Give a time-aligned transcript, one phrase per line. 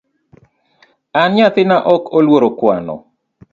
[1.19, 2.95] An nyathina ok oluoro kwano